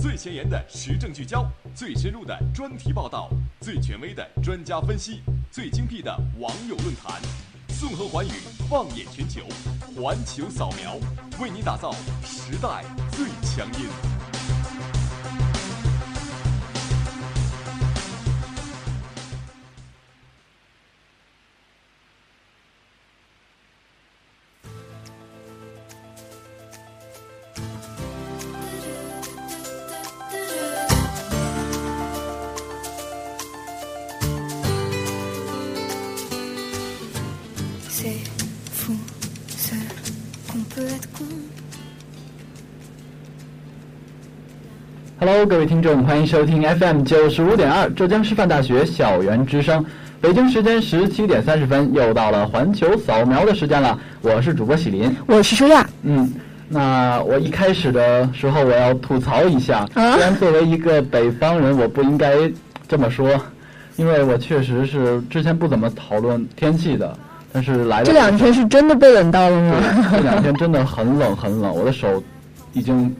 [0.00, 3.28] 最前沿的时政聚焦，最深入的专题报道，
[3.60, 7.20] 最权威的专家分析，最精辟的网友论坛，
[7.80, 8.30] 纵横寰宇，
[8.70, 9.42] 放眼全球，
[9.96, 10.94] 环球扫描，
[11.40, 11.92] 为你打造
[12.24, 14.07] 时代最强音。
[45.48, 49.82] 各位听众，欢迎收听 FM 九十五点二浙江师范大学校园之声。
[50.20, 53.98] 北京时间十七点三十分，又到了环球扫描的时间了。
[54.20, 55.88] 我是主播喜林，我是舒亚。
[56.02, 56.30] 嗯，
[56.68, 59.86] 那我一开始的时候，我要吐槽一下。
[59.94, 62.34] 虽然作为一个北方人，我不应该
[62.86, 63.30] 这么说，
[63.96, 67.16] 因为我确实是之前不怎么讨论天气的。
[67.54, 69.76] 但是来这两天是真的被冷到了吗？
[70.10, 72.22] 这两天真的很冷很冷，我的手
[72.74, 73.16] 已经。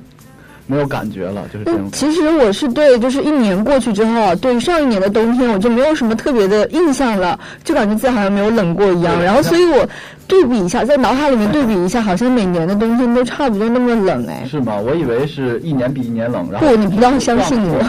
[0.69, 1.91] 没有感觉了，就是这样。
[1.91, 9.21] 其实我是对，就是一年过去之后，对上一年的冬天，我就没有什么特别的印象了，就感觉自己好像没有冷过一样。
[9.21, 9.89] 然后，所以我。
[10.29, 14.45] 对比一下，在脑海里面对比一下，好像每年的冬天都差不多那么冷哎。
[14.47, 14.77] 是吗？
[14.77, 17.81] 我以为是一年比一年冷，然后不，你不要相信我，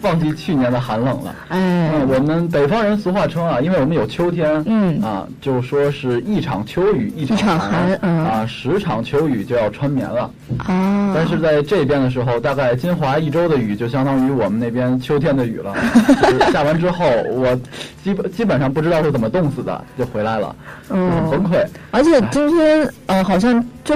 [0.00, 1.34] 忘记 去年的寒冷了。
[1.48, 10.30] 哎，我们北方人俗话称啊，因为我们有秋天，嗯啊，就说是一场秋雨一场寒，啊，十场秋雨就要穿棉了。
[10.58, 15.74] 啊，但是在这边的时候，大概金华一周的雨就相当于我们那边秋天的雨了。
[16.52, 17.54] 下完之后，我
[18.02, 20.56] 基本基本上不知道是怎么冻死的，就回来了，
[20.90, 21.65] 嗯，很崩溃。
[21.90, 23.94] 而且今天，呃，好像就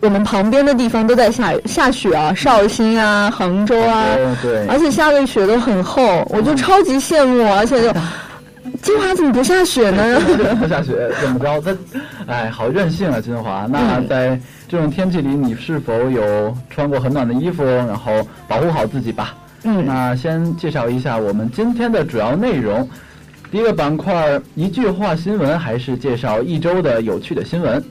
[0.00, 4.06] 我们旁边的地方都在下下雪啊，绍兴啊，杭州啊，
[4.40, 7.92] 对，而且下的雪都很厚，我就超级羡慕，而且就
[8.82, 10.20] 金华怎么不下雪呢？
[10.60, 11.60] 不下雪怎么着？
[11.60, 11.76] 它，
[12.26, 13.66] 哎，好任性啊，金华。
[13.68, 14.38] 那在
[14.68, 18.12] 这种天气里，你是否有穿过很暖的衣服，然后
[18.46, 19.34] 保护好自己吧？
[19.64, 22.88] 嗯，那先介绍一下我们今天的主要内容。
[23.50, 27.82] 第一个板块一句话新闻，还是介绍一周的有趣的新闻。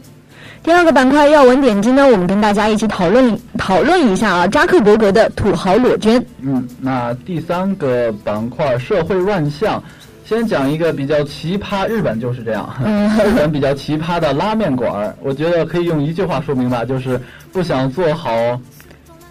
[0.63, 6.23] 第二个板块要闻点击呢，我们跟大家一起讨论讨论一下啊，扎克伯格的土豪裸捐。
[6.41, 9.83] 嗯，那第三个板块社会乱象，
[10.25, 17.19] 先讲一个比较奇葩，日本就是这样，嗯日本比较奇葩的拉面馆，我觉得可以用一句话说明吧，就是
[17.51, 18.29] 不想做好。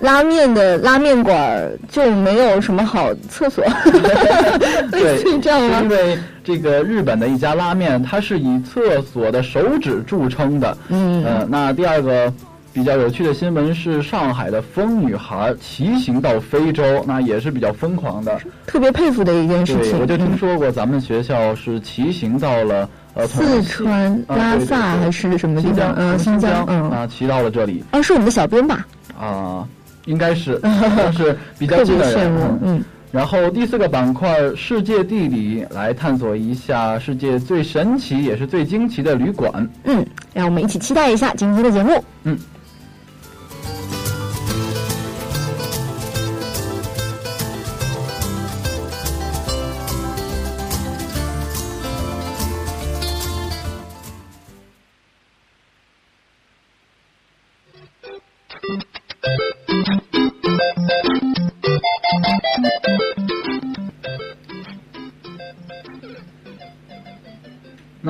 [0.00, 3.64] 拉面的拉面馆就没有什么好厕所，
[4.92, 5.81] 对，这样吗？
[5.82, 10.76] 因为这个日本的一家拉面，它是以厕所的手指著称的。
[10.88, 12.32] 嗯，呃，那第二个
[12.72, 19.98] 比较有趣的新闻是上海的疯女孩骑行到非洲，那也是比较疯狂的，特别佩服的一件事情。
[20.00, 25.92] 我就听说过，咱们学校是骑行到了呃四川拉萨还是什么地方？
[25.97, 27.82] 嗯，新疆，嗯啊，骑到了这里。
[27.91, 28.87] 啊，是我们的小编吧？
[29.20, 29.66] 啊。
[30.08, 32.58] 应该是，算是比较近的人。
[32.62, 32.82] 嗯，
[33.12, 39.69] 然后第四个板块“世界地理”来探索一下世界最神奇也是最惊奇的旅馆。
[39.84, 42.02] 嗯，让我们一起期待一下今天的节目。
[42.24, 42.36] 嗯。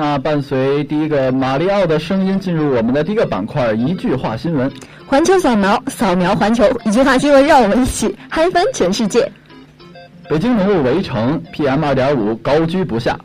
[0.09, 4.71] 那伴随第一个马里奥的声音进入我们的第一个板块，一句话新闻。
[5.05, 9.31] 环球扫描，扫描环球，一句话新闻，让我们一起嗨翻全世界。
[10.27, 13.19] 北京浓雾围城，PM 二点五高居不下。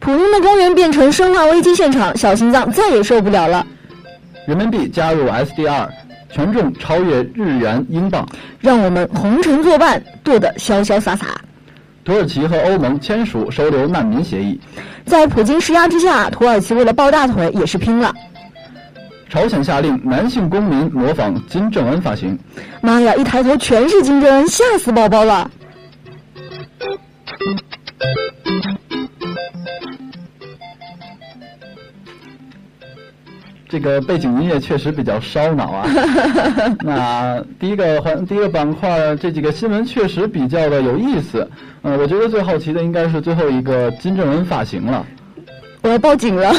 [0.00, 3.64] 普通的公园变成生化危机现场，小心脏再也受不了了。
[4.44, 5.88] 人民币加入 SDR，
[6.32, 8.28] 权重超越日元、英镑，
[8.58, 11.26] 让我们红尘作伴，剁得潇潇洒洒。
[12.04, 14.60] 土耳其和欧盟签署收留难民协议，
[15.06, 18.14] 在普京施压之下，土耳其为了抱大腿也是拼了。
[19.30, 22.38] 朝鲜下令男性公民模仿金正恩发型，
[22.82, 23.14] 妈呀！
[23.14, 25.50] 一抬头全是金正恩，吓死宝宝了。
[33.74, 35.88] 这个背景音乐确实比较烧脑啊。
[36.84, 41.44] 那第一个环，第一个板块，这几个新闻确实比较的有意思。
[41.82, 45.04] 嗯，我觉得最好奇的应该是最后一个金正恩发型了。
[45.82, 46.52] 我要报警了。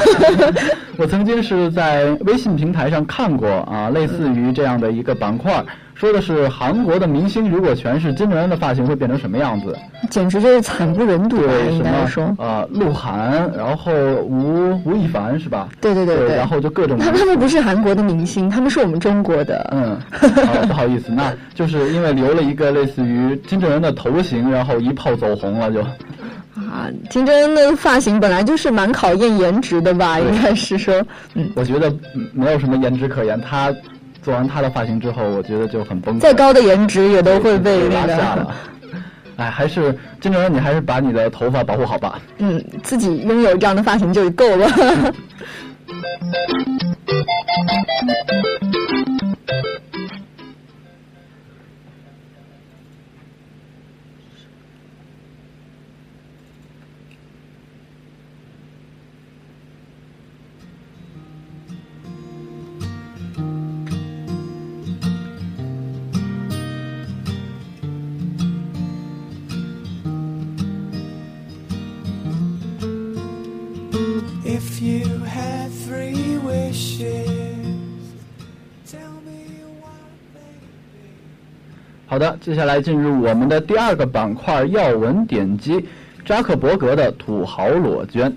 [1.00, 5.64] 我曾经是在微信平台上看过啊，类似于这样的一个板块，
[5.96, 9.76] 说的是韩国的明星如果全是金正恩的发型会变成什么样子？
[10.10, 11.54] 简直就是惨不忍睹啊！
[11.72, 13.92] 应该说，呃，鹿晗，然后
[14.24, 15.70] 吴吴亦凡是吧？
[15.80, 17.00] 对对对对，然后就各种。
[17.00, 19.68] 他他们不是韩国的明星，他们是我们中国的。
[19.72, 19.98] 嗯，
[20.68, 25.82] 不好意思，那就是因为留了一个类似于金正恩的头型，然后一炮走红了就。
[26.56, 30.20] 啊，金正恩的发型本来就是蛮考验颜值的吧？
[30.20, 31.02] 应该是说，
[31.34, 31.94] 嗯，我觉得
[32.34, 33.40] 没有什么颜值可言。
[33.42, 33.74] 他
[34.26, 36.20] 做完他的发型之后，我觉得就很崩溃。
[36.20, 38.56] 再高的颜值也都会被拉下了。
[39.38, 42.20] 哎，还是金正恩，你还是把你的头发保护好吧。
[42.40, 44.68] 嗯，自己拥有这样的发型就够了。
[82.16, 85.86] 好的，接下来进入我们的第二个板块要闻点击，
[86.26, 88.36] 扎克伯格的土豪裸捐。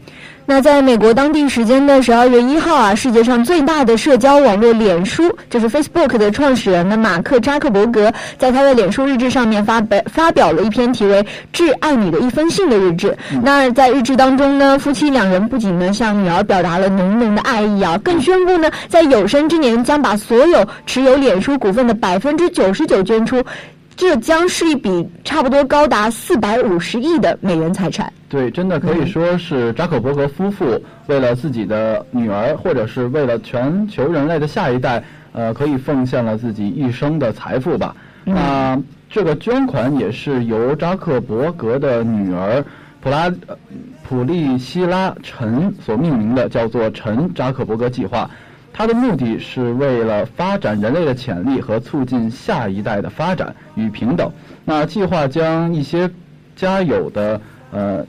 [0.50, 13.14] 那在美国当地时间的十二月一号啊，世界上最大的社交网络脸书，就是 Facebook 的创始人呢马克扎克伯格，在他的脸书日志上面发表发表了一篇题为《致爱你的一封信》的日志。
[13.42, 23.44] 那在日志当中呢，夫妻两人不仅呢向女儿表达了浓浓的爱意啊，更宣布呢在有生之年将把所有持有脸书股份的百分之九十九捐出。
[23.98, 28.10] 这将是一笔差不多高达四百五十亿的美元财产。
[28.28, 35.02] 对，真的可以说是扎克伯格夫妇为了自己的女儿，或者是为了全球人类的下一代，
[35.32, 37.96] 呃，可以奉献了自己一生的财富吧。
[38.24, 38.80] 那
[39.10, 42.64] 这个捐款也是由扎克伯格的女儿
[43.00, 43.28] 普拉
[44.08, 48.30] 普利希拉陈所命名的，叫做“陈扎克伯格计划”。
[48.78, 54.30] 它的目的是为了发展人类的潜力和促进下一代的发展与平等。
[54.64, 56.08] 那计划将一些
[56.54, 57.40] 家有的
[57.72, 58.06] 呃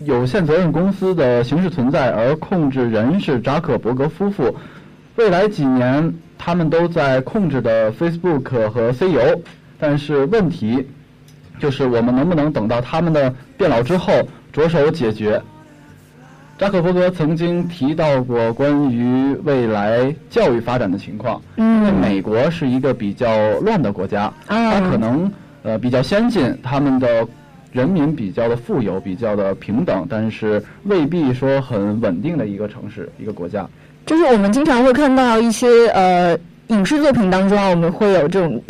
[0.00, 4.54] 有限责任公司的形式存在，而控制人是扎克伯格夫妇。
[5.16, 9.40] 未来几年，他们都在控制的 Facebook 和 CEO。
[9.78, 10.86] 但是问题
[11.58, 14.12] 就是我们能不能等到他们的变老之后
[14.52, 15.40] 着手解决？
[16.60, 27.26] 扎克伯格曾经提到过关于未来教育发展的情况，因为美国是一个比较乱的国家，它可能呃比较先进，他们的
[27.72, 33.66] 人民比较的富有，比较的平等，但是未必说很稳定的一个城市，一个国家。
[34.04, 38.62] 就是我们经常会看到一些呃影视作品当中啊，我们会有这种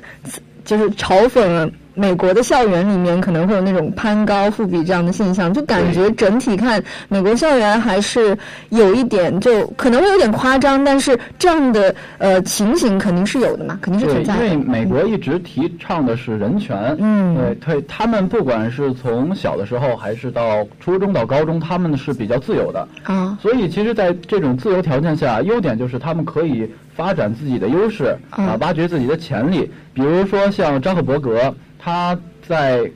[0.65, 1.69] 就是嘲讽。
[2.01, 8.35] 美国的校园里面可能会有那种攀高附比这样的现象，就感觉整体看美国校园还是
[8.71, 14.47] 有一点，就可能会有点夸张，但是这样的呃情形肯定是有的嘛，肯定是存在的。
[14.47, 23.37] 因为美国一直提倡的是人权，嗯，对，对他们不管是从小的时候还是到初中到高中，他们是比较自由的啊。
[23.43, 29.71] 所以其实，在这种自由条件下，优点就是他们可以发展自己的优势啊，挖掘自己的潜力。
[29.93, 31.55] 比如说像扎克伯格。
[31.83, 32.91] 他在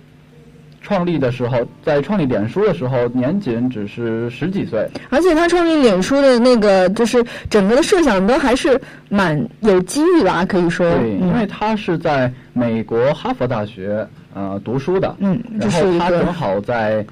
[0.83, 4.87] 创立的时候，在创立脸书的时候，年仅只是十几岁。
[5.09, 10.89] 而且他创立脸书的那个，就是整个的设想都还是蛮有机遇吧，可以说。
[10.97, 17.05] 对，因为他是在美国哈佛大学呃读书的，嗯，然后他正好在。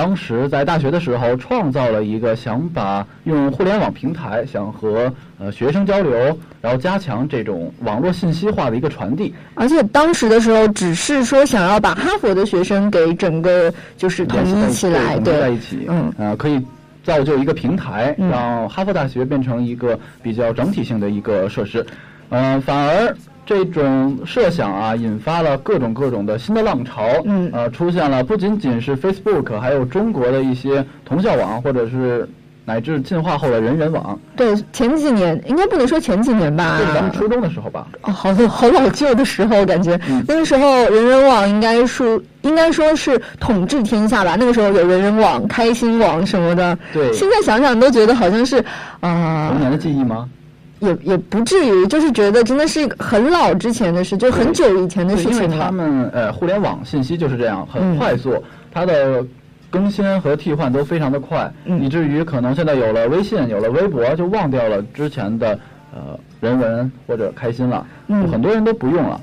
[0.00, 6.10] 当时在大学的时候，创造了一个想把用互联网平台想和呃学生交流，
[6.62, 9.34] 然后加强这种网络信息化的一个传递。
[9.54, 16.58] 而且当时的时候，只是说想要把哈佛的学生给整个就是统一起来，对，在一起，嗯，呃，可以
[17.04, 21.84] 造就一个平台，让哈佛大学变成一个比较整体性的一个设施，
[22.30, 23.14] 嗯，反而。
[23.46, 27.02] 这种设想啊，引发了各种各种的新的浪潮。
[27.24, 32.28] 嗯，呃，出现了不仅仅是 Facebook，还有中国的一些同校网，或者是
[32.64, 34.16] 乃至进化后的人人网。
[34.36, 36.78] 对，前几年应该不能说前几年吧？
[36.78, 37.88] 就是咱们初中的时候吧。
[38.02, 44.36] 哦，好好老旧的时候，感觉那个时候人人网应该是应该说是统治天下吧。
[44.38, 46.78] 那个时候有人人网、开心网什么的。
[46.92, 47.12] 对。
[47.12, 48.64] 现在想想都觉得好像是
[49.00, 49.48] 啊。
[49.50, 50.28] 童年的记忆吗？
[50.80, 55.44] 也也不至于，就是觉得真的是很老之前的事，就很久以前的事情了。
[55.44, 59.24] 因为他们呃，互联网信息就是这样，很快速，它的
[59.70, 65.58] 更新和替换都非常的快，以至于可能现在有了微信，有了微博，就忘掉了之前的
[65.94, 69.20] 呃人文或者开心了，很多人都不用了。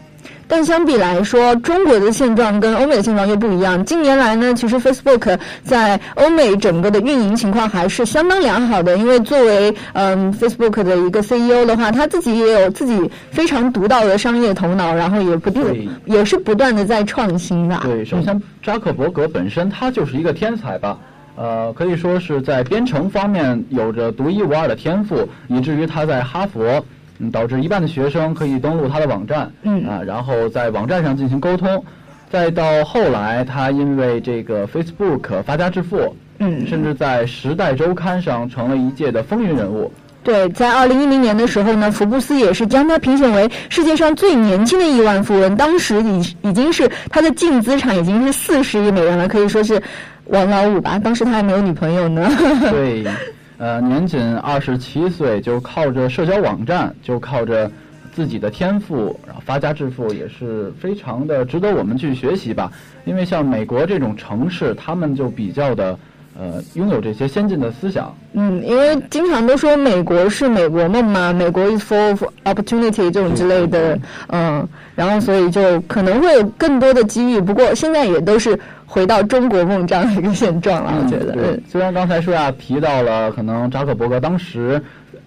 [0.48, 3.84] 但相比来说，中国的现状跟欧美的现状又不一样。
[3.84, 8.98] 近年来呢，其实 Facebook 在欧美整个的运营情况还是相当良好的。
[8.98, 17.77] 因为作为嗯 Facebook 的一个 CEO 的话，他自己也有自己非常独到的商业头脑，然后也不定也是不断的在创新的。
[17.84, 20.98] 对，首先扎克伯格本身他就是一个天才吧，
[21.36, 26.81] 呃，可以说是在编程方面有着独一无二的天赋，以至于他在哈佛。
[27.19, 31.83] 嗯，导致一半的学生可以登录他的网站，嗯啊，然后在网站上进行沟通，
[32.29, 39.91] 再到后来，他因为这个 Facebook 发家致富，嗯，甚至在《时代周刊》上成了一届的风云人物。
[40.24, 46.19] 对，在二零一零年的时候呢，福布斯也是将他评选为世界上最年轻的亿万富翁，当时已
[46.50, 49.81] 已经是他的净资产已经是四十亿美元了，可以说是
[50.25, 51.00] 王老五吧。
[51.00, 52.29] 当时他还没有女朋友呢。
[52.69, 53.05] 对。
[53.59, 57.69] 呃，年仅二十七岁就靠着社交网站，就靠着
[58.13, 62.71] 自己的天赋，然后发家致富，也是非常的值得我们去学习吧。
[63.05, 65.97] 因为像美国这种城市，他们就比较的
[66.39, 68.15] 呃拥有这些先进的思想。
[68.33, 73.97] 嗯，因为经常都说美国是美国梦嘛，美国 is full of opportunity 这种之类的，
[74.27, 77.41] 嗯，然后所以就可能会有更多的机遇。
[77.41, 78.59] 不过现在也都是。
[78.88, 81.34] 回到中国梦这样的一个现状了，我觉得。
[81.34, 84.82] 对，虽然刚才舒亚提到了可能扎克伯格当时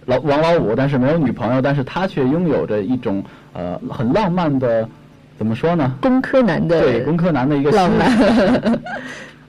[0.07, 4.89] 老王老五，但是没有女朋友，但是他却拥有着一种呃很浪漫的，
[5.37, 5.95] 怎么说呢？
[6.01, 8.81] 工科男的对工科男的一个浪漫。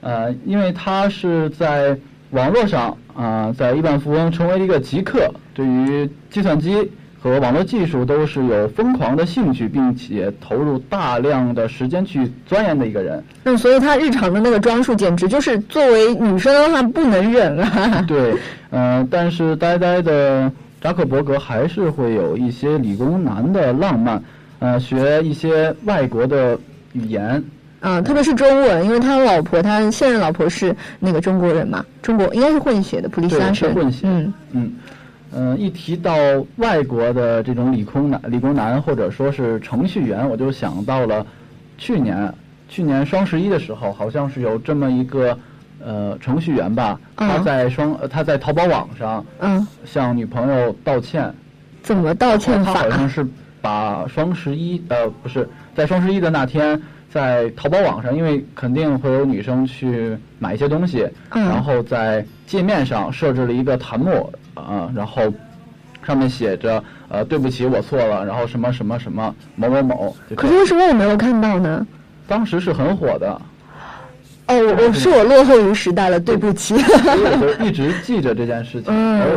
[0.02, 1.96] 呃，因为他是在
[2.32, 6.90] 网络上啊，在亿万富翁成为一个极客，对于计算机。
[7.22, 13.22] 和网络技术都是有疯狂的兴趣，并且投入大量的时间去钻研的一个人。
[13.44, 18.04] 那所以他日常的那个装束，简直就是作为女生的话不能忍了。
[18.08, 18.34] 对，
[18.70, 20.50] 嗯，但是呆呆的
[20.80, 24.20] 扎克伯格还是会有一些理工男的浪漫，
[24.58, 26.58] 呃，学一些外国的
[26.92, 27.40] 语言。
[27.78, 34.08] 啊，特别是中文，因为他老婆，他现任老婆是那个中国人嘛，中国应该是混血的普利沙是混血。
[34.08, 34.32] 嗯嗯。
[34.52, 34.72] 嗯，
[35.56, 36.14] 一提到
[36.56, 41.26] 外国的这种理工男、理工男或者说是程序员，我就想到了
[41.78, 42.32] 去年，
[42.68, 45.38] 去年双十一的时候，好像是有这么一个
[45.82, 51.32] 呃程序员吧，他在双他在淘宝网上嗯向女朋友道歉，
[51.82, 52.74] 怎么道歉法？
[52.74, 53.26] 他好像是
[53.60, 64.30] 把双十一呃不是在双十一的那天在淘宝网上，因为肯定会有女生去买一些东西，然后在界面上设置了一个弹幕。
[64.54, 65.22] 啊，然后
[66.06, 70.16] 上面写着呃，对不起，我错了，然后什么什么什么某某某。
[70.36, 71.86] 可是为什么我没有看到呢？
[72.26, 73.40] 当时是很火的。
[74.48, 76.74] 哦，我是我落后于时代了，对不起。
[76.82, 78.92] 我就一直记着这件事情，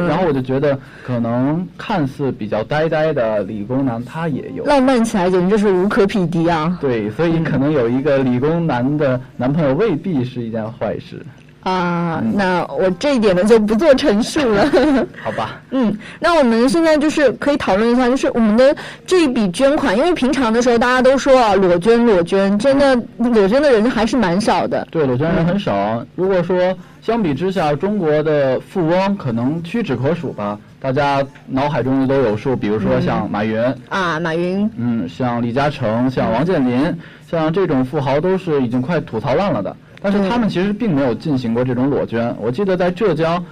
[0.07, 6.75] 然后我就觉得，可能看似比较呆呆的理工男，他也有浪漫起来，简直就是无可匹敌啊！
[6.81, 11.23] 对，所以可能有一个理工男的男朋友未必是一件坏事。
[11.65, 14.69] 啊，那我这一点呢就不做陈述了。
[15.23, 15.59] 好吧。
[15.71, 24.87] 嗯，那我们现在就是可以讨论一下，就是我们的这一笔捐款，因为平常的时候大家都说啊，裸捐裸捐，真的裸捐的人还是蛮少的。
[24.91, 26.05] 对，裸捐人很少。
[26.15, 26.55] 如果说
[27.01, 36.95] 相比之下，中国的富翁可能屈指可数吧，大家脑海中都有数，比如说像马云啊，马云，嗯，像李嘉诚，像王健林，
[37.27, 39.75] 像这种富豪都是已经快吐槽烂了的。
[40.05, 42.35] 但是他们其实并没有进行过这种裸捐。
[42.39, 43.43] 我记得在浙江，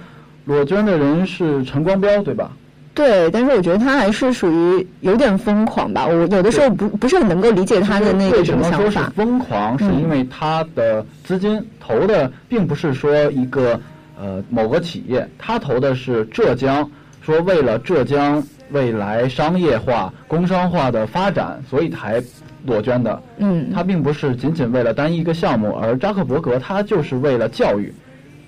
[0.44, 2.52] 裸捐的人是陈光标，对吧？
[2.94, 6.06] 对，但是我觉得他还是属于有点疯狂吧。
[6.06, 9.12] 我有的时候不不是很能够理解他的那个什么想法。
[9.16, 9.76] 疯狂？
[9.76, 13.80] 是因为他的资金投的并不是说一个
[14.16, 16.88] 呃某个企业，他投的是浙江，
[17.20, 22.22] 说为了浙江未来商业化、工商化的发展，所以才。
[22.66, 27.92] 裸捐的，嗯，他并不是仅仅为了单一一个项目，而扎克伯格他就是为了教育，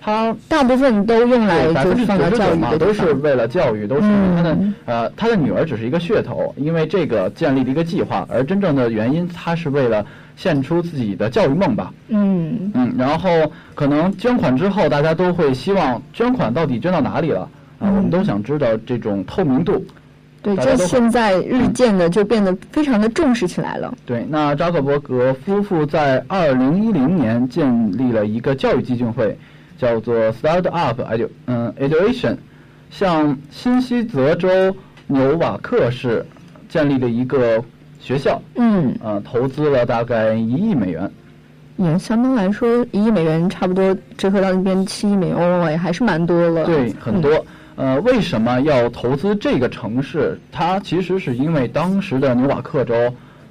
[0.00, 4.02] 他大部分都用来就是放在教育嘛，都是为了教育，都是。
[4.36, 10.04] 他的呃，他的女儿只是一个噱头，因为这个建立了一个计划，而真正的原因，他是为了
[10.36, 12.70] 献出自己的教育梦吧，嗯。
[12.74, 13.30] 嗯，然后
[13.74, 17.48] 可能捐款之后，大家都会希望捐款到底捐到哪里了？
[17.78, 19.84] 啊，我们都想知道这种透明度。
[20.54, 23.92] 对，这现在日渐的就变得非常的重视起来了。
[24.06, 29.36] 对，那扎克伯格夫妇在二零一零年建立了一个教育基金会，
[29.76, 32.36] 叫做 Start Up Edu 嗯 Education，
[32.90, 34.48] 向新西泽州
[35.08, 36.24] 纽瓦克市
[36.68, 37.60] 建立了一个
[37.98, 38.40] 学校。
[38.54, 41.10] 嗯，呃，投资了大概一亿美元。
[41.76, 46.64] 也相当来说，一亿美元差不多折合到那边七亿美元，也还是蛮多了。
[46.64, 47.44] 对，很多。
[47.76, 50.40] 呃，为什么要投资这个城市？
[50.50, 52.94] 它其实是因为当时的纽瓦克州，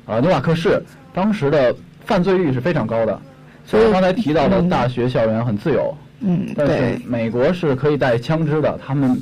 [0.05, 0.81] 呃纽瓦克市，
[1.13, 3.19] 当时的犯罪率是非常高的。
[3.65, 9.19] 所以刚才提到的大学校园很自由，嗯，但是美国是可以带枪支的，他们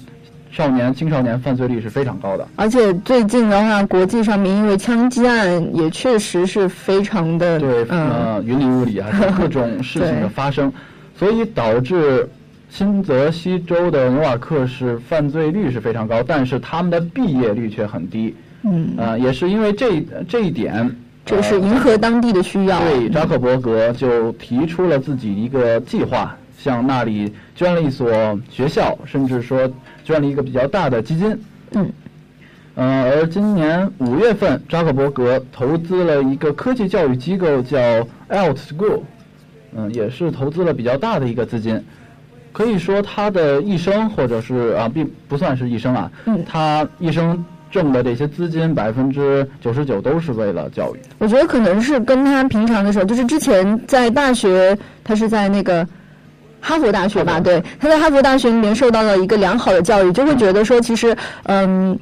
[0.51, 2.48] 少年青少年犯罪率是非常高的。
[2.55, 10.72] 而且最近的话，国际上面因为枪击案也确实是非常的对，呃，云里雾里啊， 各种事情的发生，
[11.17, 12.29] 所以导致
[12.75, 18.33] 新泽西州的纽瓦克市犯罪率是非常高，但是他们的毕业率却很低。
[18.63, 20.89] 嗯，呃，也是因为这这一点。
[21.23, 22.79] 就是迎合当地的需要。
[22.79, 28.11] 对，扎克伯格就提出了自己一个计划，向那里捐了一所
[28.49, 29.71] 学校，甚至说
[30.03, 31.39] 捐了一个比较大的基金。
[31.73, 31.87] 嗯。
[32.73, 37.77] 呃，而今年五月份，扎克伯格投资了一个科技教育机构，叫
[38.29, 39.01] Alt School。
[39.75, 41.79] 嗯，也是投资了比较大的一个资金。
[42.53, 46.10] 可以说，他的一生，或者是啊，并不算是一生啊。
[46.25, 46.41] 嗯。
[46.48, 47.43] 他一生。
[47.74, 51.00] 挣的这些资金百分之九十九都是为了教育。
[51.17, 55.83] 我觉得可能是跟他平常的时候，就是之前在大学，他是在那个
[56.62, 57.39] 哈佛大学吧？
[57.39, 61.98] 对，他在哈佛大学里面受到了一个良好的教育，就会觉得说，其实嗯，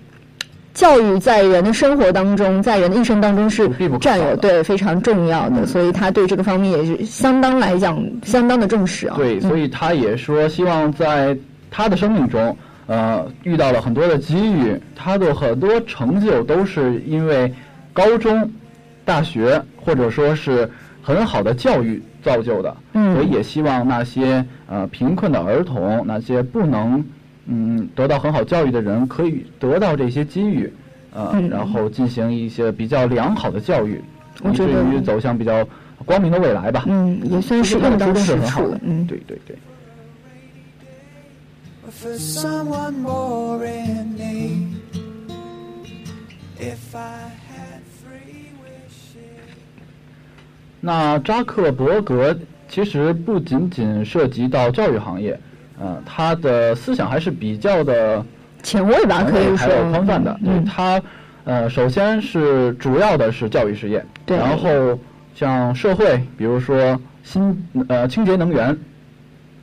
[0.73, 9.15] 教育在人的生活当中，在人的一生当中是占有对非常重要的，所以他对这个方面也是相当来讲相当的重视啊。
[9.17, 11.37] 对，所以他也说希望在
[11.69, 12.55] 他的生命中。
[12.87, 17.53] 呃，遇到了很多的机遇，他的很多成就都是因为
[17.93, 18.51] 高中、
[19.05, 20.69] 大学或者说是
[21.01, 22.75] 很好的教育造就的。
[22.91, 27.01] 嗯，所以也希望那些呃贫困的儿童，那些不能
[27.45, 30.71] 嗯得到很好教育的人，可以得到这些机遇，
[31.13, 34.01] 呃，然后进行一些比较良好的教育，
[34.45, 35.67] 以至于走向比较
[36.05, 36.85] 光明的未来吧。
[36.87, 38.75] 嗯，也算是用到实处。
[38.81, 39.55] 嗯，对对对。
[41.91, 44.77] for someone more in need.
[46.57, 49.41] If I had free wishes.
[50.79, 52.37] 那扎克伯格
[52.69, 55.37] 其实不仅仅涉及到教育行业，
[55.81, 58.23] 呃，他的思想还是比较的
[58.63, 60.39] 前卫吧，可以说还有宽泛的。
[60.43, 61.01] 嗯他，
[61.43, 64.97] 呃，首先是主要的是教育事业，对然后
[65.33, 68.77] 像社会，比如说新呃清洁能源，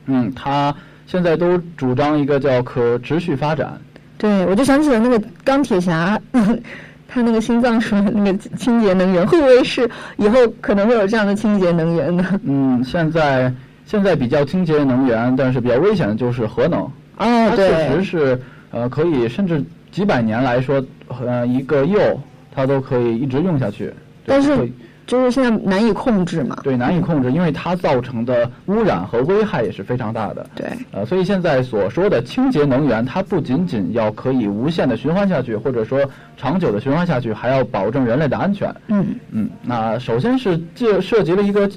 [0.07, 0.75] 嗯，他。
[1.11, 3.75] 现在都主张一个叫可持续发展。
[4.15, 6.21] 对，我就想起了那个钢铁侠，
[7.09, 12.39] 他那个心脏说的那个清洁能源，会不会是以后可能会有这样的清洁能源呢？
[12.43, 13.51] 嗯，现在
[13.89, 16.81] 现在比较清洁能源，但是比较危险的就是核能。
[17.17, 20.79] 啊，对，确实是呃可以，甚至几百年来说，
[21.25, 22.21] 呃一个铀
[22.53, 23.91] 它都可以一直用下去。
[24.27, 24.71] 但是。
[25.09, 26.55] 就是现在难以控制嘛？
[26.61, 30.47] 对，难以控制，因为它造成的污染和危害也是非常大的。
[30.53, 35.99] 对，呃，所以现在所说的清洁能源，它不仅仅要可以无限的循环下去，或者说
[36.37, 38.71] 长久的循环下去，还要保证人类的安全。
[38.89, 41.67] 嗯嗯，那首先是介涉及了一个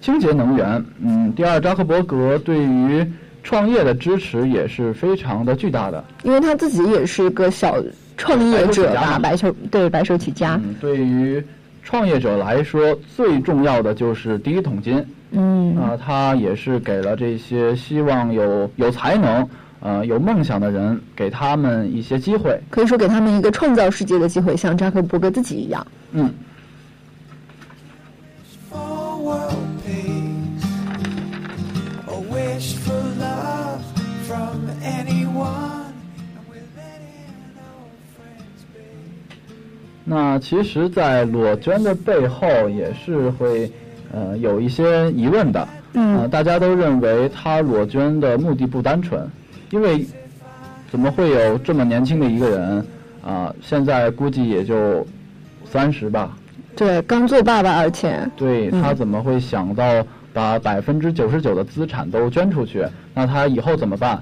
[0.00, 3.06] 清洁能源，嗯，第二，扎克伯格对于
[3.42, 7.76] 创业的支持也是非常的巨大的，因为他自己也是个小
[8.16, 10.60] 创业者吧，白手对白手起家。
[10.64, 11.42] 嗯，对于。
[11.84, 15.02] 创业者来说，最重要的就是第一桶金。
[15.30, 19.48] 嗯，啊，他也是给了这些希望有有才能、
[19.80, 22.60] 呃有梦想的人，给他们一些机会。
[22.68, 25.86] 可以说，给他们一个创造世界的机会，像扎克伯格自己一样。
[26.12, 26.30] 嗯。
[40.10, 43.70] 那其实，在裸捐的背后也是会，
[44.10, 45.68] 呃，有一些疑问的。
[45.92, 46.26] 嗯。
[46.30, 49.20] 大家都认为他裸捐的目的不单纯，
[49.70, 50.06] 因为
[50.90, 52.86] 怎么会有这么年轻的一个人
[53.22, 53.54] 啊？
[53.60, 55.06] 现在估计也就
[55.66, 56.34] 三十吧。
[56.74, 58.26] 对，刚做爸爸，而且。
[58.34, 59.84] 对他怎么会想到
[60.32, 62.82] 把百分之九十九的资产都捐出去？
[63.12, 64.12] 那他以后怎么办？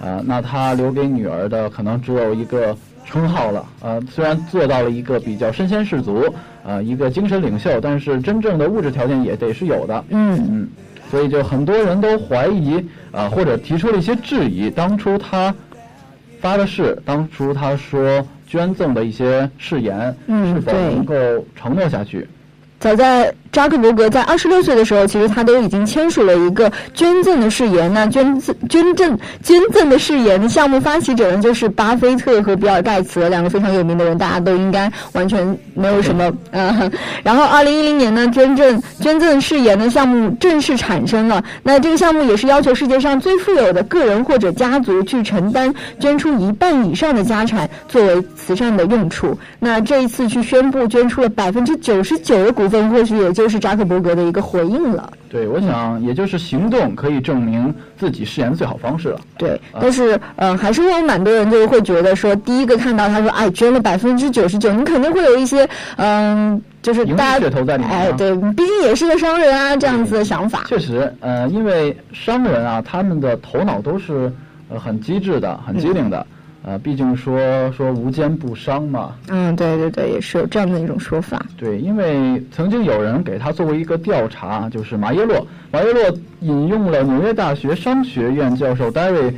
[0.00, 2.74] 啊，那他留给女儿的可能只有一个。
[3.04, 6.24] 称号了，呃，虽然做到了一个比较身先士卒，
[6.64, 10.04] 呃，一个精神领袖，但是真正的物质条件也得是有的。
[10.08, 10.68] 嗯嗯，
[11.10, 15.54] 所以就很多人都怀疑，啊，或者提出了一些质疑，当初他
[16.40, 21.14] 发的誓，当初他说捐赠的一些誓言，是否能够
[21.54, 22.26] 承诺下去？
[22.80, 27.90] 早在扎克伯格在二十六岁的时候，其实他都已经签署了一个捐赠的誓言。
[27.94, 36.90] 那捐赠捐赠捐赠的誓言项目发起者呢，就是巴菲特和比尔盖茨两个非常有名的人，大家都应该完全没有什么呃。
[37.22, 41.40] 然后二零一零年呢，捐赠捐赠誓言的项目正式产生了。
[41.62, 49.38] 那这个项目也是要求世界上最富有的个人或者家族去承担捐出一半以上的家产作为慈善的用处。
[49.60, 55.12] 那这一次去宣布捐出了百分之九十九的股份，或许也就是扎克伯格的一个回应了。
[55.28, 59.20] 对，我想也就是行动可以证明自己誓言的最好方式了。
[59.36, 66.62] 对，但是呃，还是会有蛮多人就是会觉得说，第一个看到他说哎捐了百分之九十九，你肯定会有一些嗯。
[66.82, 67.48] 就是大家
[67.88, 70.64] 哎，对，毕竟也是个商人啊，这样子的想法。
[70.68, 74.30] 确实，呃，因为商人啊，他们的头脑都是
[74.68, 76.26] 呃很机智的，很机灵的，
[76.64, 77.38] 呃，毕竟说
[77.72, 79.14] 说无奸不商嘛。
[79.28, 81.44] 嗯，对对对，也是有这样的一种说法。
[81.56, 86.02] 对，因为曾经有人给他做过一个调查，就是马耶洛，马耶洛
[86.40, 89.30] 引用了纽约大学商学院教授戴维·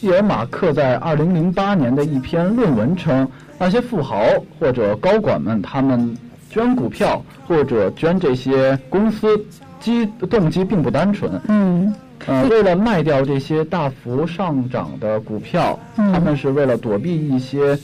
[0.00, 3.26] 伊尔马克在二零零八年的一篇论文称，
[3.58, 4.22] 那些富豪
[4.58, 6.16] 或者高管们，他们。
[6.50, 9.38] 捐股票或者捐这些公司，
[9.80, 11.30] 机动机并不单纯。
[11.46, 11.94] 嗯，
[12.26, 17.78] 呃，为了卖掉这些大幅上涨的股票，他们是为了躲避一些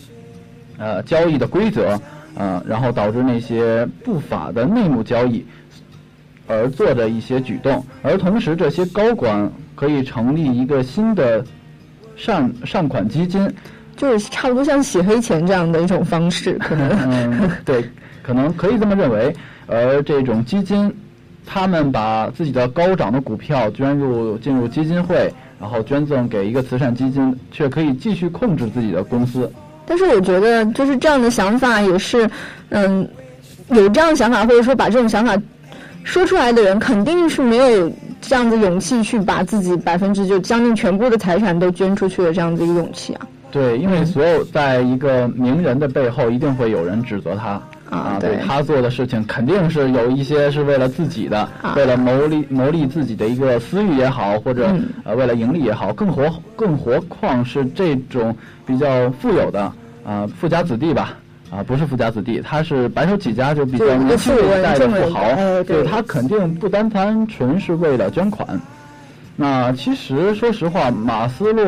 [0.79, 2.01] 呃交易的规则，
[2.35, 5.45] 呃，然后导致那些不法的内幕交易
[6.47, 7.85] 而做的一些举动。
[8.03, 11.45] 而同时，这些高管可以成立一个新的
[12.17, 13.51] 善善款基金，
[13.97, 16.91] 就是差不多像洗黑钱这样的一种方式，可能。
[16.91, 17.85] 嗯，对。
[18.23, 20.91] 可能可以这么认为，而这种基金，
[21.47, 29.51] 他们把自己的高涨的股票捐入进入基金会，然后捐赠给一个慈善基金，却可以继续控制自己的公司。
[29.87, 32.29] 但是我觉得，就是这样的想法也是，
[32.71, 33.07] 嗯，
[33.69, 35.37] 有这样的想法或者说把这种想法
[36.03, 43.27] 说出来的人，肯定是没有这样的勇气去把自己百分之就将近全部的财产都捐出去的这样的一个勇气啊。
[43.51, 47.61] 对，因为所有在一个名人的背后，一定会有人指责他。
[47.95, 59.73] 啊，对他做的事情肯定是有一些是为了自己的，为了谋利谋利自己的一个私欲也好，或者呃为了盈利也好，更何更何况是这种比较富有的
[60.05, 61.17] 啊富家子弟吧
[61.51, 65.23] 啊不是富家子弟，他是白手起家就比较年轻一代的富豪，
[65.63, 68.61] 对他肯定不单单纯是为了捐款。
[69.37, 71.65] 那其实说实话，马斯洛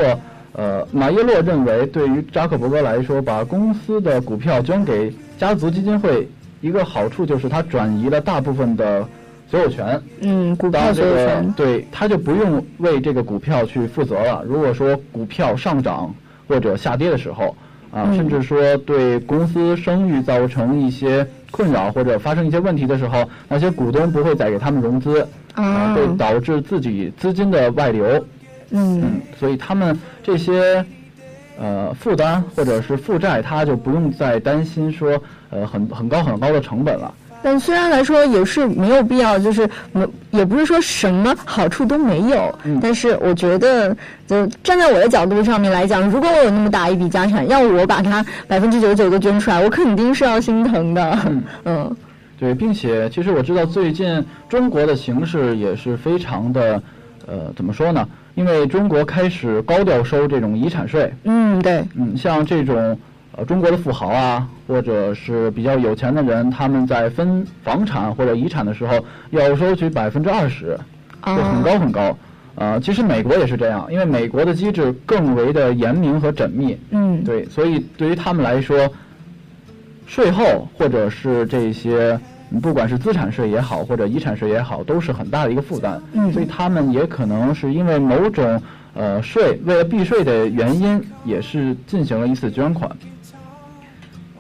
[0.55, 5.13] 呃马耶洛认为，对于扎克伯格来说，把公司的股票捐给。
[5.39, 6.29] 家族基金会
[6.61, 9.07] 一个好处就是它转移了大部分的
[9.49, 14.43] 所有权，嗯，股票所有权，对，它就不用为这个股票去负责了。
[14.47, 16.13] 如果说股票上涨
[16.49, 17.55] 或者下跌的时候，
[17.93, 28.25] 啊，甚至说对公司声誉造成一些困扰或者发生一些问题的时候，那些股东不会再给他们融资，啊，会导致自己资金的外流，
[28.71, 30.85] 嗯，所以他们这些。
[31.59, 37.13] 呃，负担或者是负债，他就不用再担心说，呃，很很高很高的成本了。
[37.43, 42.59] 但虽然来说也是没有必要，就是没也不是说什么好处都没有。
[42.65, 42.81] 嗯。
[42.83, 43.95] 但是我觉得，
[44.27, 51.19] 就站在我的角度上面来讲，如果我有那么大一笔家产，要我把它百分之九十九都捐出来，我肯定是要心疼的。
[51.27, 51.43] 嗯。
[51.65, 51.97] 嗯。
[52.39, 56.83] 对，并且其实我知道最近中国的形势也是非常的，
[57.27, 58.09] 呃，怎么说呢？
[58.37, 62.97] 因为中国开始高调收这种遗产税，嗯，对，嗯，像这种
[63.33, 70.79] 呃中国的富豪啊，或者是比较有钱的人，他们在分房产或者遗产的时候要收取百分之二十，
[71.25, 72.17] 就很高很高。
[72.55, 78.89] 呃，其实美国也是这样，因为美国的机制更为的严明和缜密，嗯，对，所以对于他们来说，
[80.07, 82.19] 税后或者是这些。
[82.63, 86.01] 不管是资产税也好，或者遗产税也好，都是很大的一个负担。
[86.13, 88.63] 嗯，所以他们也可能是因为某种
[88.95, 92.91] 呃税，为了避税的原因，也是进行了一次捐款。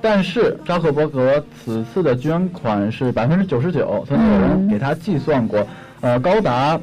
[0.01, 5.66] 但是扎克伯格此次的捐款是百分之九十九，曾经有人给他计算过，
[6.01, 6.79] 呃，高达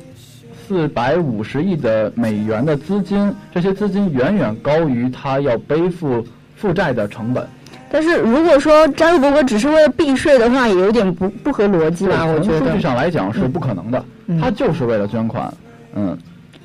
[0.68, 7.48] 四百五十亿的美元的资金，这些资金远远高于他要背负负债的成本。
[7.94, 12.26] 但是如果说扎克伯格只是为了避税的话，也有点不不合逻辑吧？
[12.26, 14.04] 我觉得从数据上来讲是不可能的，
[14.42, 15.54] 他就是为了捐款，
[15.94, 16.18] 嗯，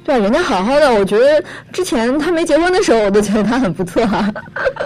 [0.03, 4.33] 对，人家好好的，我觉得之前他没结婚的时候，我都觉得他很不错哈。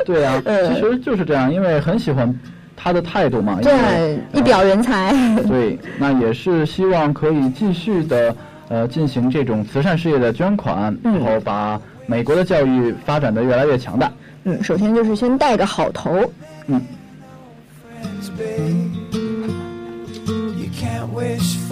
[0.04, 0.42] 对呀，
[0.74, 2.36] 其实就是这样，因为很喜欢
[2.76, 5.14] 他的态度嘛，对，一表人才。
[5.46, 8.34] 对，那也是希望可以继续的
[8.68, 14.10] 呃进行这种慈善事业的捐款，然后把美国的教育发展的越来越强大。
[14.44, 16.32] 嗯，首先就是先带个好头。
[16.66, 16.80] 嗯。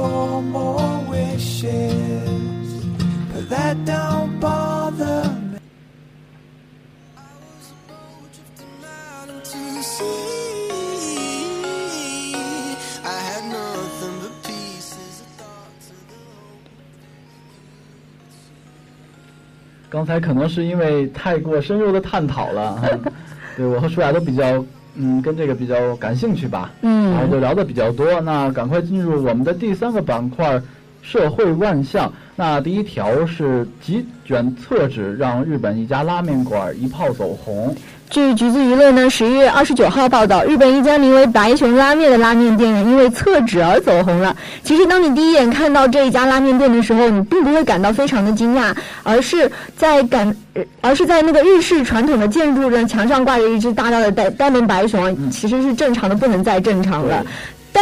[0.00, 0.40] for
[19.90, 22.88] 刚才可能是因为太过深入的探讨了，哈
[23.58, 24.64] 对我和舒雅都比较。
[24.96, 28.20] 嗯，跟这个比较感兴趣吧，嗯，然后就聊的比较多。
[28.22, 30.60] 那赶快进入我们的第三个板块，
[31.00, 32.12] 社会万象。
[32.34, 37.74] 那第一条是极卷厕纸让日本一家拉面馆一炮走红。
[38.10, 44.34] 据橘子娱乐呢，十一月二十九号报道，日本一家名为“白熊拉面”的拉面店因为厕纸而走红了。
[44.64, 50.34] 其实，当你第一眼看到这一家拉面店的时候，你并不会感到非常的惊讶，而是在感，
[50.80, 57.24] 而是在那个日式传统的建筑的墙上挂着一只大大的呆呆萌白熊，其实是正常的不能再正常了。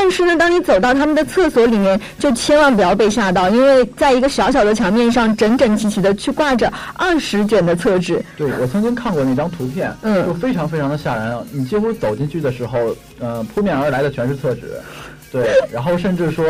[0.01, 8.25] 但是呢，当你走到他们的厕所里面，就千万不要被吓到，因为在一个小小的墙面上，整整齐齐的去挂着二十卷的厕纸。
[8.37, 11.37] 对，我曾经看过那张图片，嗯，就非常非常的吓人。
[11.51, 12.79] 你几乎走进去的时候，
[13.19, 14.81] 呃，扑面而来的全是厕纸。
[15.33, 16.47] 对，然后甚至说，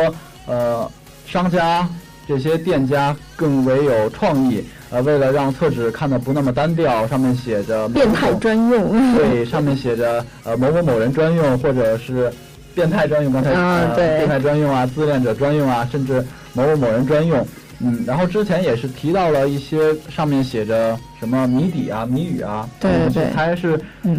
[0.47, 0.87] 呃，
[1.27, 1.89] 商家
[2.29, 9.15] 这些店家更为有创意，呃，为了让厕纸看的不那么单调，上面写着变态专用。
[9.17, 12.31] 对，上面写着呃某某某人专用，或者是。
[12.79, 17.45] 变态专用，刚才啊，对，变态专用啊，自恋者专用啊，甚至某某某人专用，
[17.81, 23.77] 嗯，然后之前也是提到了一些上面写着什么谜底啊、谜语啊，对对，猜是，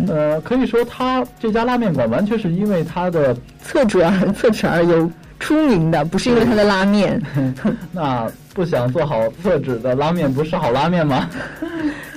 [0.09, 7.21] 呃，可以说他这家拉面馆完全是因为他的厕纸而厕纸而有出名的，不是因为他的拉面。
[7.93, 11.29] 那不想做好厕纸的拉面，不是好拉面吗？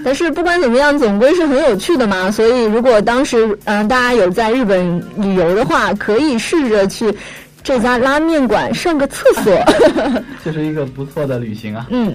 [0.04, 2.30] 但是不管怎么样，总归是很有趣的嘛。
[2.30, 7.14] 所以如果当时嗯大家有在日本旅游的话，可以试着去
[7.62, 9.56] 这家拉面馆上个厕所，
[10.44, 11.86] 这是一个不错的旅行啊。
[11.90, 12.14] 嗯，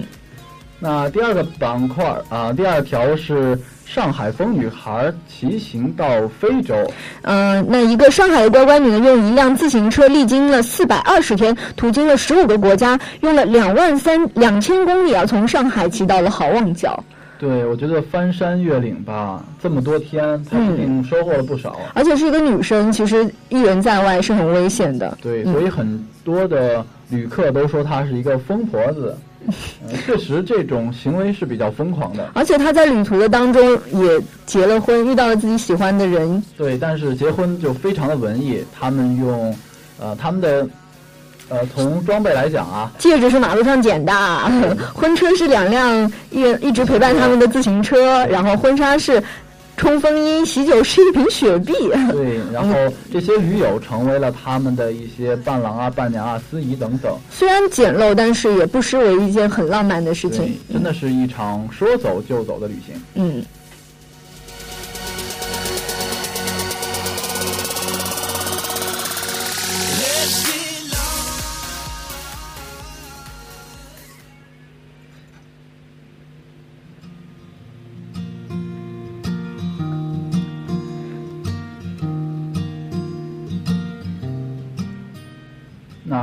[0.78, 6.06] 那第二个板块啊，第二条是上海疯女孩骑行到
[6.38, 6.74] 非洲。
[7.22, 17.02] 嗯，那一个上海的乖乖女呢，用一辆自行车历经了四百二十天，途经了十五个国家，用了两万三两千公里啊，从上海骑到了好望角。
[17.38, 21.78] 对，我觉得翻山越岭吧，这么多天，他一定收获了不少。
[21.94, 25.16] 而且是一个女生，其实一人在外是很危险的。
[25.22, 29.16] 对，所以很多的旅客都说她是一个疯婆子。
[30.04, 32.28] 确实，这种行为是比较疯狂的。
[32.34, 36.42] 而且她在旅途的当中也结了婚，遇到了自己喜欢的人。
[36.56, 39.54] 对，但是结婚就非常的文艺，他们用，
[40.00, 40.68] 呃，他们的。
[41.48, 44.12] 呃，从装备来讲啊，戒指是马路上捡的，
[44.94, 49.22] 婚车是两辆一一直陪伴他们的自行车，然后婚纱是
[49.76, 51.72] 冲锋衣，喜酒是一瓶雪碧。
[52.10, 52.74] 对， 然后
[53.12, 57.16] 这些驴友成为了他们的一些伴郎啊、伴娘啊、司仪等等。
[57.30, 60.58] 虽然简陋，但是也不失为一件很浪漫的事情。
[60.72, 62.94] 真的是一场说走就走的旅行。
[63.14, 63.42] 嗯。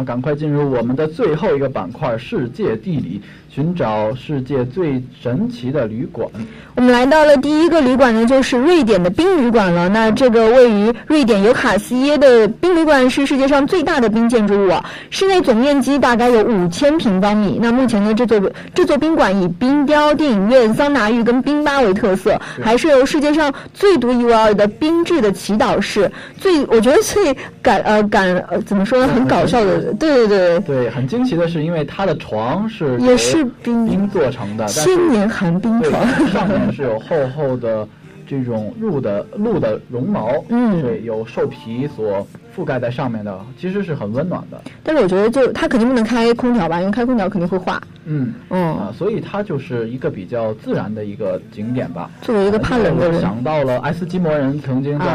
[0.06, 3.20] 赶快进入我们的最后一个板块——世界地理。
[3.48, 6.30] 寻找世界最神奇的旅馆。
[6.76, 9.88] 我们来到了第一个旅馆呢，就是瑞典的冰旅馆了。
[9.88, 17.58] 那这个位于瑞典尤卡斯耶的冰旅馆是世界上最大的冰建筑物啊，室内总面积大概有五千平方米。
[17.62, 26.12] 那目前呢，这座这座宾馆以冰雕、电影院、桑拿浴跟冰吧为特色，还是由世界上最独一无二的冰制的祈祷室。
[26.38, 33.46] 最我觉得最感呃感呃怎么说呢，很搞笑的，对对对对，很惊奇的是，因为它的床是也是。
[33.64, 37.88] 冰做成的千年寒冰床，上面是有厚厚的
[38.26, 44.60] 这种鹿的鹿的绒毛，嗯，对，有兽皮所覆盖在上面的，其实是很温暖的。
[44.84, 47.82] 但是我觉得，就它肯定不能开空调吧，因为开空调肯定会化。
[48.08, 52.10] 嗯嗯啊，所以它就是一个比较自然的一个景点吧。
[52.22, 55.06] 作为一个怕冷的人，想到了爱斯基摩人曾经在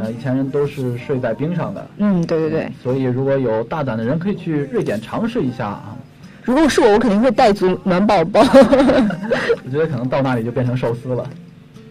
[0.00, 1.86] 呃以前人都是睡在冰上的。
[1.98, 2.72] 嗯，对对对。
[2.82, 5.96] 所以如果有大胆的人，可以去瑞典尝试一下啊。
[6.44, 8.40] 如果是我，我肯定会带足暖宝宝。
[9.66, 11.28] 我觉得可能到那里就变成寿司了。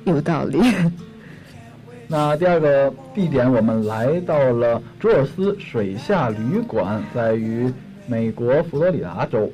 [0.10, 0.60] 有道理。
[2.08, 7.72] 那第二个地点，我们来到了卓尔斯水下旅馆，在于
[8.06, 9.52] 美国佛罗里达州。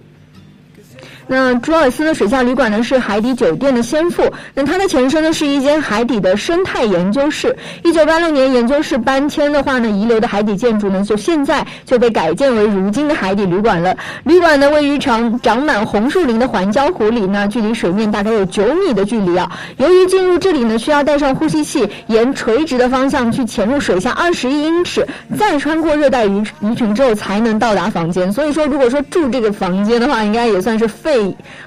[1.28, 7.56] 那朱尔斯的水下旅馆呢是海底酒店的先父，那它的前身呢是一间海底的生态研究室。
[7.84, 13.96] 一九八六年研究室搬迁的话呢，遗留的海底建筑呢就现在就被改建为如今的海底旅馆了。
[14.24, 19.50] 旅馆呢位于长长满红树林的环礁湖里，那距离水面大概有九米的距离啊。
[19.78, 25.08] 由于进入这里呢需要带上呼吸器，沿垂直的方向去潜入水下二十一英尺，
[25.38, 28.32] 再穿过热带鱼鱼群之后才能到达房间。
[28.32, 31.13] 所以说，如果说住这个房间的话，应该也算是费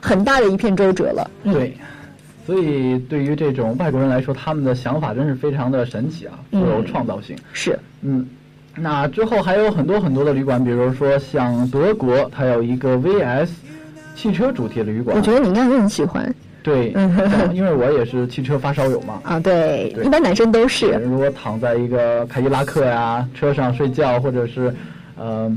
[0.00, 1.30] 很大的一片周折了。
[1.44, 1.76] 对，
[2.46, 7.36] 所以对于这种外国人来说，他们的想法真是非常的神奇啊，富有创造性。
[7.52, 8.26] 是，嗯，
[8.76, 13.48] 那之后还有很多很多的旅馆，比如说像德国，它有一个 VS
[14.14, 15.16] 汽车主题的旅馆。
[15.16, 16.34] 我觉得你应该很喜欢。
[16.62, 17.16] 对，嗯
[17.54, 19.20] 因为我也是汽车发烧友嘛。
[19.22, 20.90] 啊，对，一般男生都是。
[21.04, 24.74] 如果躺在一个凯迪拉克呀车上睡觉，或者是，
[25.16, 25.48] 呃，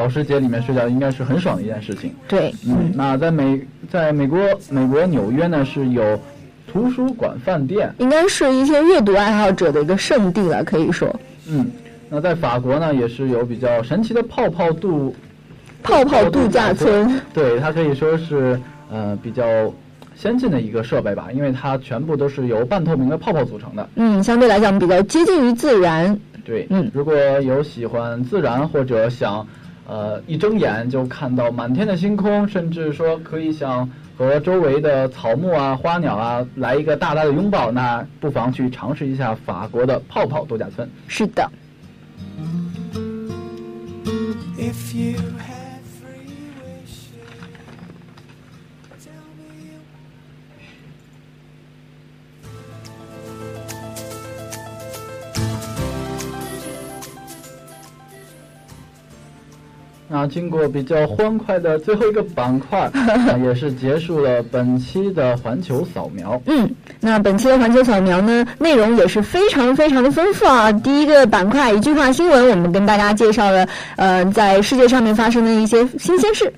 [0.00, 2.10] 保时捷里面睡觉，应该是很爽的一件事情。
[2.26, 3.60] 对，嗯，那在美，
[3.90, 4.38] 在美国，
[4.70, 6.18] 美国纽约呢是有
[6.66, 11.14] 图书馆饭店，应该是一些阅读爱好者的一个圣地了，可以说。
[11.46, 11.66] 嗯，
[12.08, 15.14] 那在法国呢也是有比较神奇的泡泡度，
[15.82, 17.20] 泡泡度假村。
[17.34, 18.58] 对，它可以说是。
[18.92, 19.72] 呃，比较
[20.16, 23.88] 先进的一个设备吧，因为它全部都是由半透明的泡泡组成的。
[23.94, 26.18] 嗯，相对来讲比较接近于自然。
[26.44, 29.46] 对，嗯，如果有喜欢自然或者想，
[29.90, 40.88] 呃，一睁眼就看到满天的星空，甚至说可以想和周围的草木啊、花鸟啊来一个大大的拥抱，那不妨去尝试一下法国的泡泡度假村。
[41.08, 41.50] 是的。
[60.12, 62.90] 那经过比较欢快的最后一个板块，
[63.44, 66.42] 也是结束了本期的环球扫描。
[66.46, 66.68] 嗯，
[66.98, 70.72] 那本期的环球扫描呢，内容也是非常非常的丰富啊。
[70.72, 76.52] 第一个板块一句话新闻，我们跟大家介绍了呃，在世界上面发生的一些新鲜事。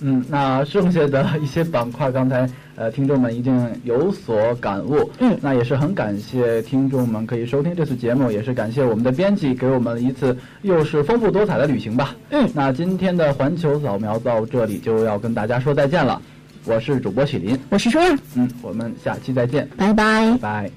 [0.00, 2.48] 嗯，那剩下的一些板块，刚才。
[2.76, 5.10] 呃听众们一定有所感悟。
[5.18, 5.36] 嗯。
[5.40, 12.14] 那也是很感谢听众们可以收听这次节目也是感谢我们的编辑给我们一次又是丰富多彩的旅行吧。
[12.30, 12.48] 嗯。
[12.54, 16.20] 那今天的环球扫描到这里就要跟大家说再见了。
[16.64, 17.58] 我是主播许林。
[17.70, 18.18] 我是春儿。
[18.34, 19.68] 嗯我们下期再见。
[19.76, 20.30] 拜拜。
[20.32, 20.70] 拜拜。